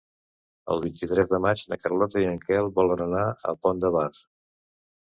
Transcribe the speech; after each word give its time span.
El 0.75 0.79
vint-i-tres 0.85 1.29
de 1.33 1.39
maig 1.47 1.63
na 1.75 1.79
Carlota 1.83 2.25
i 2.25 2.27
en 2.33 2.43
Quel 2.49 2.73
volen 2.81 3.05
anar 3.09 3.23
al 3.53 3.63
Pont 3.69 3.87
de 3.87 3.95
Bar. 4.01 4.11